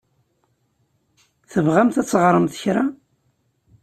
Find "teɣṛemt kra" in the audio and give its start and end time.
2.07-2.83